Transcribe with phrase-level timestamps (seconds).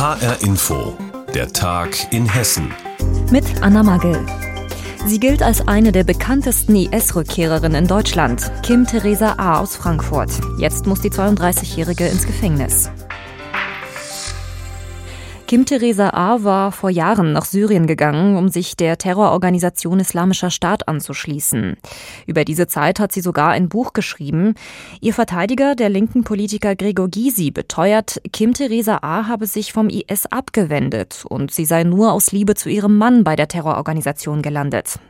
[0.00, 0.96] HR Info,
[1.34, 2.72] der Tag in Hessen.
[3.30, 4.18] Mit Anna Magel.
[5.04, 9.60] Sie gilt als eine der bekanntesten IS-Rückkehrerinnen in Deutschland, Kim Theresa A.
[9.60, 10.30] aus Frankfurt.
[10.56, 12.88] Jetzt muss die 32-Jährige ins Gefängnis.
[15.50, 16.44] Kim Theresa A.
[16.44, 21.76] war vor Jahren nach Syrien gegangen, um sich der Terrororganisation Islamischer Staat anzuschließen.
[22.24, 24.54] Über diese Zeit hat sie sogar ein Buch geschrieben.
[25.00, 29.26] Ihr Verteidiger, der linken Politiker Gregor Gysi, beteuert, Kim Theresa A.
[29.26, 33.34] habe sich vom IS abgewendet und sie sei nur aus Liebe zu ihrem Mann bei
[33.34, 35.00] der Terrororganisation gelandet.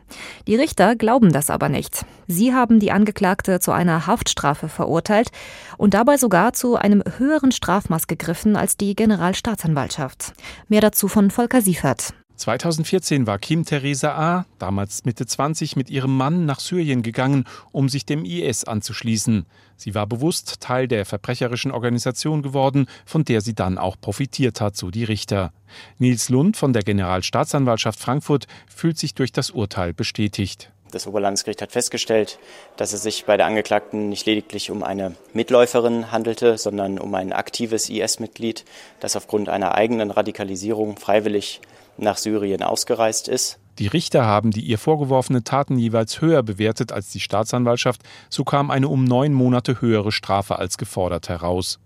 [0.47, 2.07] Die Richter glauben das aber nicht.
[2.27, 5.33] Sie haben die Angeklagte zu einer Haftstrafe verurteilt
[5.77, 10.30] und dabei sogar zu einem höheren Strafmaß gegriffen als die Generalstaatsanwaltschaft.
[10.69, 12.15] Mehr dazu von Volker Siefert.
[12.41, 17.91] 2014 war Kim Theresa A., damals Mitte 20, mit ihrem Mann nach Syrien gegangen, um
[17.91, 19.45] sich dem IS anzuschließen.
[19.77, 24.75] Sie war bewusst Teil der verbrecherischen Organisation geworden, von der sie dann auch profitiert hat,
[24.75, 25.53] so die Richter.
[25.99, 30.73] Nils Lund von der Generalstaatsanwaltschaft Frankfurt fühlt sich durch das Urteil bestätigt.
[30.91, 32.39] Das Oberlandesgericht hat festgestellt,
[32.77, 37.33] dass es sich bei der Angeklagten nicht lediglich um eine Mitläuferin handelte, sondern um ein
[37.33, 38.65] aktives IS-Mitglied,
[38.99, 41.61] das aufgrund einer eigenen Radikalisierung freiwillig
[41.97, 43.59] nach Syrien ausgereist ist.
[43.79, 48.71] Die Richter haben die ihr vorgeworfenen Taten jeweils höher bewertet als die Staatsanwaltschaft, so kam
[48.71, 51.79] eine um neun Monate höhere Strafe als gefordert heraus.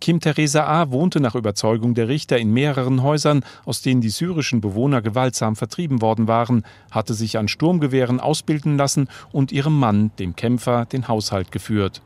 [0.00, 0.90] Kim Theresa A.
[0.90, 6.02] wohnte nach Überzeugung der Richter in mehreren Häusern, aus denen die syrischen Bewohner gewaltsam vertrieben
[6.02, 11.52] worden waren, hatte sich an Sturmgewehren ausbilden lassen und ihrem Mann, dem Kämpfer, den Haushalt
[11.52, 12.02] geführt.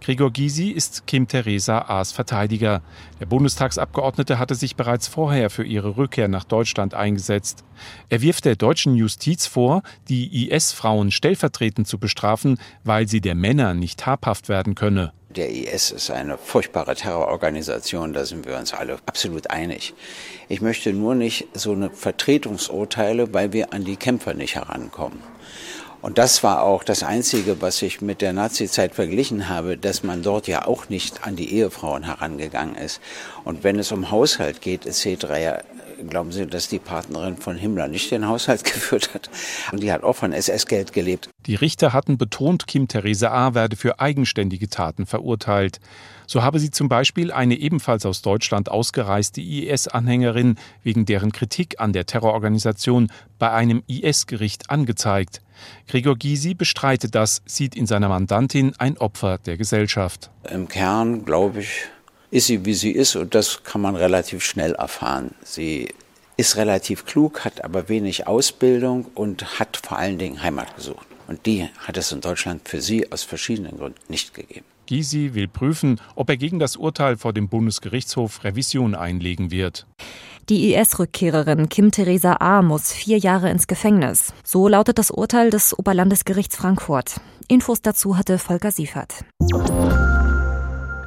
[0.00, 2.82] Gregor Gysi ist Kim Theresa A.s Verteidiger.
[3.20, 7.64] Der Bundestagsabgeordnete hatte sich bereits vorher für ihre Rückkehr nach Deutschland eingesetzt.
[8.08, 13.74] Er wirft der deutschen Justiz vor, die IS-Frauen stellvertretend zu bestrafen, weil sie der Männer
[13.74, 15.12] nicht habhaft werden könne.
[15.36, 19.94] Der IS ist eine furchtbare Terrororganisation, da sind wir uns alle absolut einig.
[20.48, 25.22] Ich möchte nur nicht so eine Vertretungsurteile, weil wir an die Kämpfer nicht herankommen.
[26.02, 30.22] Und das war auch das Einzige, was ich mit der Nazizeit verglichen habe, dass man
[30.22, 33.00] dort ja auch nicht an die Ehefrauen herangegangen ist.
[33.44, 35.06] Und wenn es um Haushalt geht, etc.,
[35.40, 35.60] ja,
[36.08, 39.30] glauben Sie, dass die Partnerin von Himmler nicht den Haushalt geführt hat?
[39.72, 41.28] Und die hat auch von SS-Geld gelebt.
[41.46, 43.54] Die Richter hatten betont, Kim Theresa A.
[43.54, 45.80] werde für eigenständige Taten verurteilt.
[46.26, 51.92] So habe sie zum Beispiel eine ebenfalls aus Deutschland ausgereiste IS-Anhängerin wegen deren Kritik an
[51.92, 55.42] der Terrororganisation bei einem IS-Gericht angezeigt.
[55.88, 60.30] Gregor Gysi bestreitet das, sieht in seiner Mandantin ein Opfer der Gesellschaft.
[60.50, 61.88] Im Kern, glaube ich,
[62.32, 65.34] ist sie, wie sie ist und das kann man relativ schnell erfahren.
[65.44, 65.94] Sie
[66.38, 71.06] ist relativ klug, hat aber wenig Ausbildung und hat vor allen Dingen Heimat gesucht.
[71.28, 74.64] Und die hat es in Deutschland für sie aus verschiedenen Gründen nicht gegeben.
[74.86, 79.86] Gysi will prüfen, ob er gegen das Urteil vor dem Bundesgerichtshof Revision einlegen wird.
[80.48, 82.62] Die IS-Rückkehrerin Kim Theresa A.
[82.62, 84.32] muss vier Jahre ins Gefängnis.
[84.42, 87.20] So lautet das Urteil des Oberlandesgerichts Frankfurt.
[87.46, 89.24] Infos dazu hatte Volker Siefert.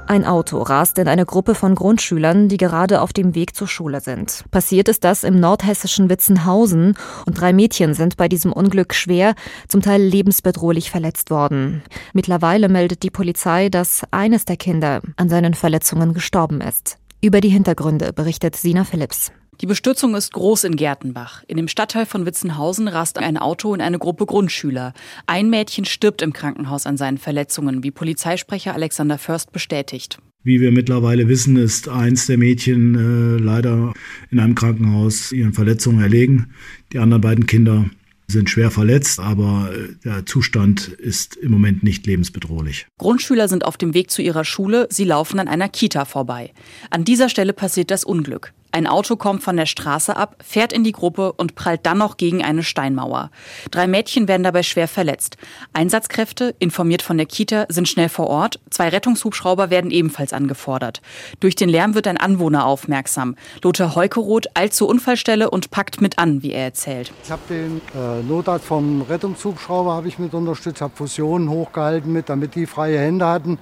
[0.08, 4.02] Ein Auto rast in eine Gruppe von Grundschülern, die gerade auf dem Weg zur Schule
[4.02, 4.46] sind.
[4.52, 6.96] Passiert ist das im nordhessischen Witzenhausen
[7.26, 9.34] und drei Mädchen sind bei diesem Unglück schwer,
[9.68, 11.82] zum Teil lebensbedrohlich verletzt worden.
[12.14, 16.98] Mittlerweile meldet die Polizei, dass eines der Kinder an seinen Verletzungen gestorben ist.
[17.22, 19.32] Über die Hintergründe berichtet Sina Phillips.
[19.62, 21.44] Die Bestürzung ist groß in Gertenbach.
[21.48, 24.94] In dem Stadtteil von Witzenhausen rast ein Auto in eine Gruppe Grundschüler.
[25.28, 30.18] Ein Mädchen stirbt im Krankenhaus an seinen Verletzungen, wie Polizeisprecher Alexander Först bestätigt.
[30.44, 33.94] Wie wir mittlerweile wissen, ist eins der Mädchen äh, leider
[34.30, 36.54] in einem Krankenhaus ihren Verletzungen erlegen.
[36.92, 37.86] Die anderen beiden Kinder
[38.28, 42.88] sind schwer verletzt, aber äh, der Zustand ist im Moment nicht lebensbedrohlich.
[42.98, 46.52] Grundschüler sind auf dem Weg zu ihrer Schule, sie laufen an einer Kita vorbei.
[46.90, 48.54] An dieser Stelle passiert das Unglück.
[48.75, 52.18] Ein Auto kommt von der Straße ab, fährt in die Gruppe und prallt dann noch
[52.18, 53.31] gegen eine Steinmauer.
[53.72, 55.38] Drei Mädchen werden dabei schwer verletzt.
[55.72, 58.59] Einsatzkräfte, informiert von der Kita, sind schnell vor Ort.
[58.69, 61.02] Zwei Rettungshubschrauber werden ebenfalls angefordert.
[61.40, 63.38] Durch den Lärm wird ein Anwohner aufmerksam.
[63.63, 67.13] Lothar Heukeroth eilt zur Unfallstelle und packt mit an, wie er erzählt.
[67.24, 72.56] Ich habe den äh, Notarzt vom Rettungshubschrauber ich mit unterstützt, habe Fusionen hochgehalten mit, damit
[72.56, 73.57] die freie Hände hatten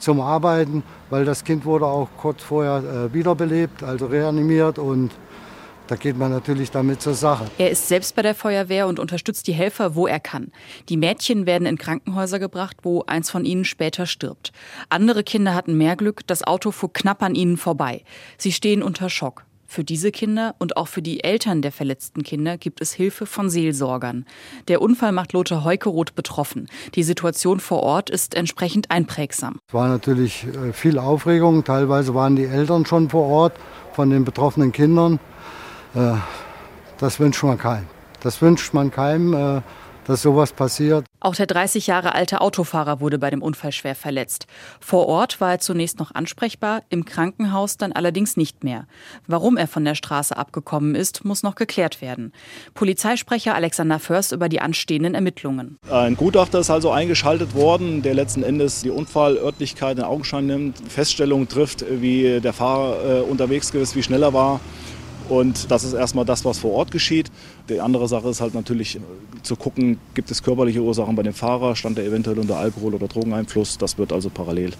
[0.00, 5.12] zum Arbeiten, weil das Kind wurde auch kurz vorher äh, wiederbelebt, also reanimiert und
[5.90, 7.46] da geht man natürlich damit zur Sache.
[7.58, 10.52] Er ist selbst bei der Feuerwehr und unterstützt die Helfer, wo er kann.
[10.88, 14.52] Die Mädchen werden in Krankenhäuser gebracht, wo eins von ihnen später stirbt.
[14.88, 18.04] Andere Kinder hatten mehr Glück, das Auto fuhr knapp an ihnen vorbei.
[18.38, 19.44] Sie stehen unter Schock.
[19.72, 23.48] Für diese Kinder und auch für die Eltern der verletzten Kinder gibt es Hilfe von
[23.48, 24.26] Seelsorgern.
[24.66, 26.66] Der Unfall macht Lothar Heukeroth betroffen.
[26.96, 29.60] Die Situation vor Ort ist entsprechend einprägsam.
[29.68, 31.62] Es war natürlich äh, viel Aufregung.
[31.62, 33.52] Teilweise waren die Eltern schon vor Ort
[33.92, 35.20] von den betroffenen Kindern.
[35.94, 36.14] Äh,
[36.98, 37.86] das wünscht man keinem.
[38.24, 39.62] Das wünscht man keinem äh,
[40.10, 41.06] dass sowas passiert.
[41.20, 44.46] Auch der 30 Jahre alte Autofahrer wurde bei dem Unfall schwer verletzt.
[44.80, 48.86] Vor Ort war er zunächst noch ansprechbar, im Krankenhaus dann allerdings nicht mehr.
[49.26, 52.32] Warum er von der Straße abgekommen ist, muss noch geklärt werden.
[52.72, 55.76] Polizeisprecher Alexander Först über die anstehenden Ermittlungen.
[55.90, 61.48] Ein Gutachter ist also eingeschaltet worden, der letzten Endes die Unfallörtlichkeit in Augenschein nimmt, Feststellungen
[61.48, 64.60] trifft, wie der Fahrer äh, unterwegs ist, wie schnell er war.
[65.30, 67.30] Und das ist erstmal das, was vor Ort geschieht.
[67.68, 69.00] Die andere Sache ist halt natürlich äh,
[69.44, 73.06] zu gucken, gibt es körperliche Ursachen bei dem Fahrer, stand er eventuell unter Alkohol- oder
[73.06, 73.78] Drogeneinfluss.
[73.78, 74.72] Das wird also parallel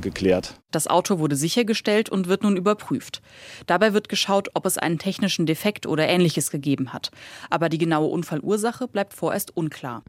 [0.00, 0.54] geklärt.
[0.70, 3.20] Das Auto wurde sichergestellt und wird nun überprüft.
[3.66, 7.10] Dabei wird geschaut, ob es einen technischen Defekt oder ähnliches gegeben hat.
[7.50, 10.02] Aber die genaue Unfallursache bleibt vorerst unklar.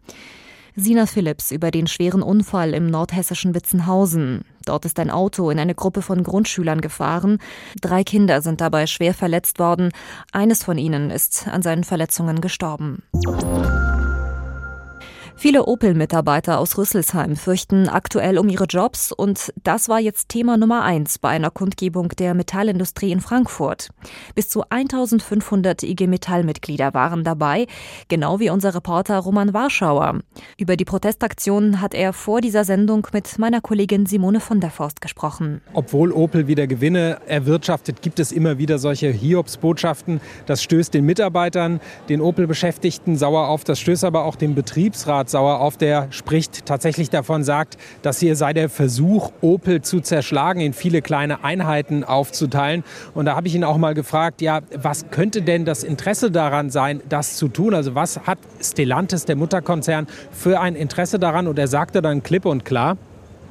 [0.76, 4.46] Sina Phillips über den schweren Unfall im nordhessischen Witzenhausen.
[4.66, 7.40] Dort ist ein Auto in eine Gruppe von Grundschülern gefahren.
[7.82, 9.92] Drei Kinder sind dabei schwer verletzt worden.
[10.32, 13.04] Eines von ihnen ist an seinen Verletzungen gestorben.
[15.42, 20.84] Viele Opel-Mitarbeiter aus Rüsselsheim fürchten aktuell um ihre Jobs und das war jetzt Thema Nummer
[20.84, 23.88] eins bei einer Kundgebung der Metallindustrie in Frankfurt.
[24.36, 27.68] Bis zu 1500 IG Metall-Mitglieder waren dabei,
[28.10, 30.20] genau wie unser Reporter Roman Warschauer.
[30.58, 35.00] Über die Protestaktion hat er vor dieser Sendung mit meiner Kollegin Simone von der Forst
[35.00, 35.62] gesprochen.
[35.72, 40.20] Obwohl Opel wieder Gewinne erwirtschaftet, gibt es immer wieder solche Hiobsbotschaften.
[40.48, 45.60] Das stößt den Mitarbeitern, den Opel-Beschäftigten sauer auf, das stößt aber auch dem Betriebsrat Sauer
[45.60, 50.74] auf, der spricht tatsächlich davon, sagt, dass hier sei der Versuch, Opel zu zerschlagen, in
[50.74, 52.84] viele kleine Einheiten aufzuteilen.
[53.14, 56.70] Und da habe ich ihn auch mal gefragt, ja, was könnte denn das Interesse daran
[56.70, 57.74] sein, das zu tun?
[57.74, 61.48] Also was hat Stellantis, der Mutterkonzern, für ein Interesse daran?
[61.48, 62.98] Und er sagte dann klipp und klar,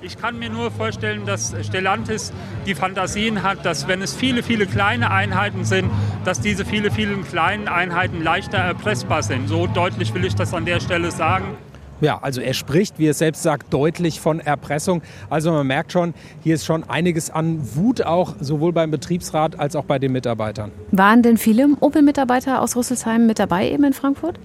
[0.00, 2.32] ich kann mir nur vorstellen, dass Stellantis
[2.66, 5.90] die Fantasien hat, dass wenn es viele, viele kleine Einheiten sind,
[6.24, 9.48] dass diese viele, vielen kleinen Einheiten leichter erpressbar sind.
[9.48, 11.56] So deutlich will ich das an der Stelle sagen.
[12.00, 15.02] Ja, also er spricht, wie er selbst sagt, deutlich von Erpressung.
[15.30, 16.14] Also man merkt schon,
[16.44, 20.70] hier ist schon einiges an Wut auch, sowohl beim Betriebsrat als auch bei den Mitarbeitern.
[20.92, 24.38] Waren denn viele Opel-Mitarbeiter aus Rüsselsheim mit dabei eben in Frankfurt?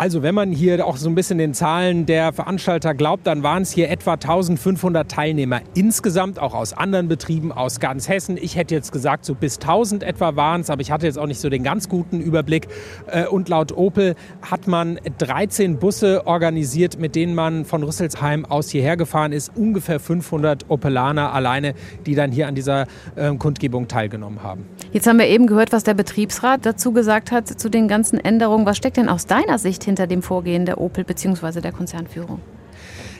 [0.00, 3.64] Also wenn man hier auch so ein bisschen den Zahlen der Veranstalter glaubt, dann waren
[3.64, 8.38] es hier etwa 1500 Teilnehmer insgesamt, auch aus anderen Betrieben, aus ganz Hessen.
[8.40, 11.26] Ich hätte jetzt gesagt, so bis 1000 etwa waren es, aber ich hatte jetzt auch
[11.26, 12.68] nicht so den ganz guten Überblick.
[13.08, 18.70] Äh, und laut Opel hat man 13 Busse organisiert, mit denen man von Rüsselsheim aus
[18.70, 19.52] hierher gefahren ist.
[19.54, 21.74] Ungefähr 500 Opelaner alleine,
[22.06, 22.86] die dann hier an dieser
[23.18, 24.64] ähm, Kundgebung teilgenommen haben.
[24.92, 28.64] Jetzt haben wir eben gehört, was der Betriebsrat dazu gesagt hat, zu den ganzen Änderungen.
[28.64, 31.60] Was steckt denn aus deiner Sicht hinter dem Vorgehen der Opel bzw.
[31.60, 32.40] der Konzernführung?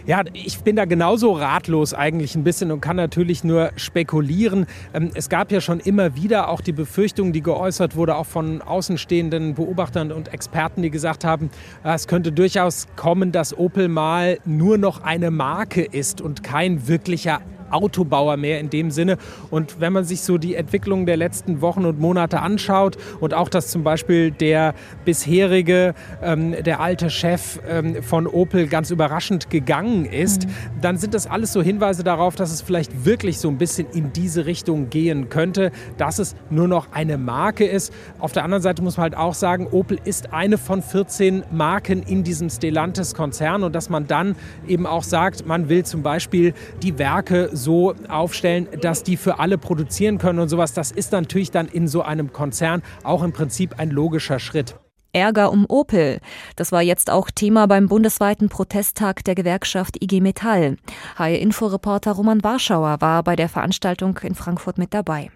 [0.06, 4.66] Ja, ich bin da genauso ratlos eigentlich ein bisschen und kann natürlich nur spekulieren.
[4.94, 8.62] Ähm, es gab ja schon immer wieder auch die Befürchtung, die geäußert wurde, auch von
[8.62, 11.50] außenstehenden Beobachtern und Experten, die gesagt haben,
[11.84, 16.88] äh, es könnte durchaus kommen, dass Opel mal nur noch eine Marke ist und kein
[16.88, 17.40] wirklicher
[17.70, 19.16] Autobauer mehr in dem Sinne.
[19.50, 23.48] Und wenn man sich so die Entwicklung der letzten Wochen und Monate anschaut und auch,
[23.48, 24.74] dass zum Beispiel der
[25.04, 30.50] bisherige, ähm, der alte Chef ähm, von Opel ganz überraschend gegangen ist, mhm.
[30.80, 34.12] dann sind das alles so Hinweise darauf, dass es vielleicht wirklich so ein bisschen in
[34.12, 37.92] diese Richtung gehen könnte, dass es nur noch eine Marke ist.
[38.18, 42.02] Auf der anderen Seite muss man halt auch sagen, Opel ist eine von 14 Marken
[42.02, 44.36] in diesem Stellantis-Konzern und dass man dann
[44.66, 49.58] eben auch sagt, man will zum Beispiel die Werke so aufstellen, dass die für alle
[49.58, 50.72] produzieren können und sowas.
[50.72, 54.74] Das ist natürlich dann in so einem Konzern auch im Prinzip ein logischer Schritt.
[55.12, 56.20] Ärger um Opel.
[56.56, 60.76] Das war jetzt auch Thema beim bundesweiten Protesttag der Gewerkschaft IG Metall.
[61.16, 65.30] HR-Inforeporter Roman Warschauer war bei der Veranstaltung in Frankfurt mit dabei.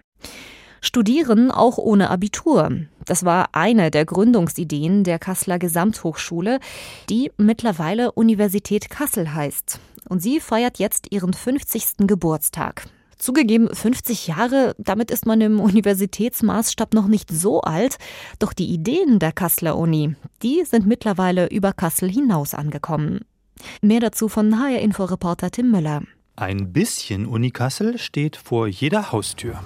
[0.81, 2.69] Studieren auch ohne Abitur.
[3.05, 6.59] Das war eine der Gründungsideen der Kasseler Gesamthochschule,
[7.09, 9.79] die mittlerweile Universität Kassel heißt.
[10.09, 12.07] Und sie feiert jetzt ihren 50.
[12.07, 12.87] Geburtstag.
[13.17, 17.97] Zugegeben, 50 Jahre, damit ist man im Universitätsmaßstab noch nicht so alt,
[18.39, 23.21] doch die Ideen der Kasseler Uni, die sind mittlerweile über Kassel hinaus angekommen.
[23.81, 26.03] Mehr dazu von HR-Info-Reporter Tim Müller.
[26.35, 29.59] Ein bisschen Uni Kassel steht vor jeder Haustür.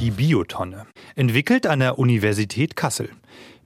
[0.00, 0.86] Die Biotonne.
[1.14, 3.10] Entwickelt an der Universität Kassel.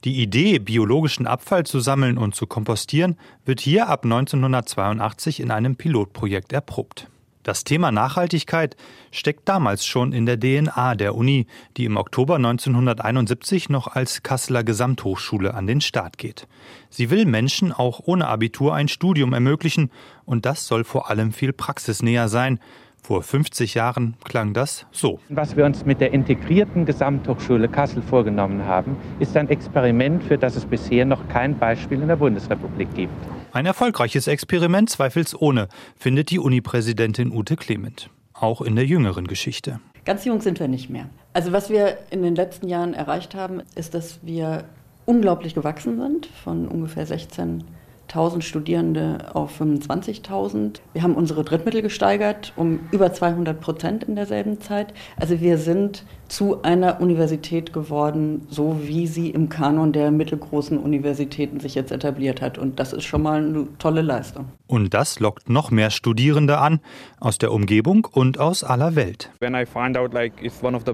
[0.07, 5.75] Die Idee, biologischen Abfall zu sammeln und zu kompostieren, wird hier ab 1982 in einem
[5.75, 7.09] Pilotprojekt erprobt.
[7.43, 8.77] Das Thema Nachhaltigkeit
[9.11, 14.63] steckt damals schon in der DNA der Uni, die im Oktober 1971 noch als Kasseler
[14.63, 16.47] Gesamthochschule an den Start geht.
[16.89, 19.91] Sie will Menschen auch ohne Abitur ein Studium ermöglichen
[20.25, 22.61] und das soll vor allem viel praxisnäher sein.
[23.07, 25.21] Vor 50 Jahren klang das so.
[25.29, 30.57] Was wir uns mit der integrierten Gesamthochschule Kassel vorgenommen haben, ist ein Experiment, für das
[30.57, 33.13] es bisher noch kein Beispiel in der Bundesrepublik gibt.
[33.53, 38.11] Ein erfolgreiches Experiment zweifelsohne, findet die Uni-Präsidentin Ute Clement.
[38.33, 39.79] Auch in der jüngeren Geschichte.
[40.05, 41.09] Ganz jung sind wir nicht mehr.
[41.33, 44.65] Also was wir in den letzten Jahren erreicht haben, ist, dass wir
[45.05, 47.63] unglaublich gewachsen sind von ungefähr 16
[48.09, 50.81] 1000 Studierende auf 25.000.
[50.93, 54.95] Wir haben unsere Drittmittel gesteigert um über 200 Prozent in derselben Zeit.
[55.17, 61.61] Also wir sind zu einer Universität geworden, so wie sie im Kanon der mittelgroßen Universitäten
[61.61, 62.59] sich jetzt etabliert hat.
[62.59, 64.47] Und das ist schon mal eine tolle Leistung.
[64.67, 66.81] Und das lockt noch mehr Studierende an,
[67.21, 69.31] aus der Umgebung und aus aller Welt.
[69.41, 70.93] When I find out like it's one of the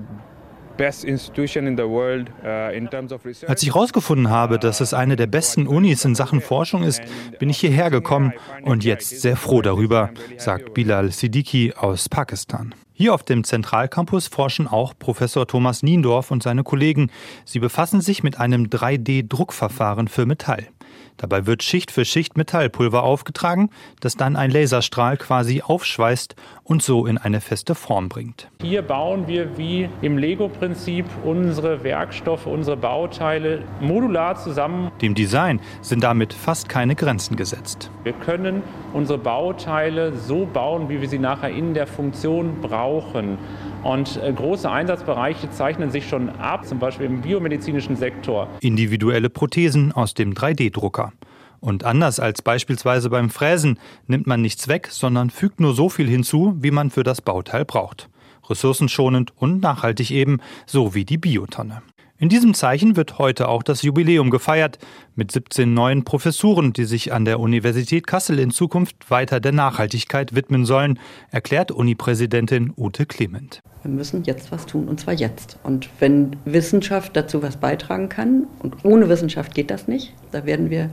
[3.47, 7.03] Als ich herausgefunden habe, dass es eine der besten Unis in Sachen Forschung ist,
[7.39, 12.75] bin ich hierher gekommen und jetzt sehr froh darüber, sagt Bilal Siddiqui aus Pakistan.
[12.95, 17.11] Hier auf dem Zentralcampus forschen auch Professor Thomas Niendorf und seine Kollegen.
[17.45, 20.69] Sie befassen sich mit einem 3D-Druckverfahren für Metall.
[21.17, 23.71] Dabei wird Schicht für Schicht Metallpulver aufgetragen,
[24.01, 26.35] das dann ein Laserstrahl quasi aufschweißt
[26.65, 28.49] und so in eine feste Form bringt.
[28.61, 34.91] Hier bauen wir wie im Lego-Prinzip unsere Werkstoffe, unsere Bauteile modular zusammen.
[35.01, 37.91] Dem Design sind damit fast keine Grenzen gesetzt.
[38.05, 43.39] Wir können unsere Bauteile so bauen, wie wir sie nachher in der Funktion brauchen.
[43.83, 48.49] Und äh, große Einsatzbereiche zeichnen sich schon ab, zum Beispiel im biomedizinischen Sektor.
[48.61, 51.13] Individuelle Prothesen aus dem 3D-Drucker.
[51.59, 56.09] Und anders als beispielsweise beim Fräsen nimmt man nichts weg, sondern fügt nur so viel
[56.09, 58.09] hinzu, wie man für das Bauteil braucht.
[58.49, 61.83] Ressourcenschonend und nachhaltig eben, so wie die Biotonne.
[62.23, 64.79] In diesem Zeichen wird heute auch das Jubiläum gefeiert
[65.17, 70.33] mit 17 neuen Professuren, die sich an der Universität Kassel in Zukunft weiter der Nachhaltigkeit
[70.33, 71.01] widmen sollen,
[71.33, 73.59] erklärt Uni-Präsidentin Ute Clement.
[73.83, 75.59] Wir müssen jetzt was tun und zwar jetzt.
[75.65, 80.71] Und wenn Wissenschaft dazu was beitragen kann, und ohne Wissenschaft geht das nicht, da werden
[80.71, 80.91] wir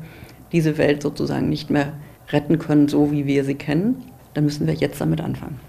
[0.52, 1.94] diese Welt sozusagen nicht mehr
[2.30, 5.60] retten können, so wie wir sie kennen, dann müssen wir jetzt damit anfangen.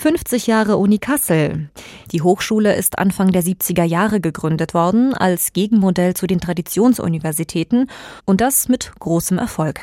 [0.00, 1.68] 50 Jahre Uni Kassel.
[2.10, 7.90] Die Hochschule ist Anfang der 70er Jahre gegründet worden als Gegenmodell zu den Traditionsuniversitäten
[8.24, 9.82] und das mit großem Erfolg.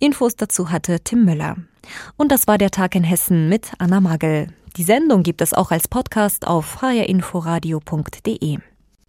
[0.00, 1.56] Infos dazu hatte Tim Müller.
[2.18, 4.48] Und das war der Tag in Hessen mit Anna Magel.
[4.76, 8.58] Die Sendung gibt es auch als Podcast auf hrinforadio.de.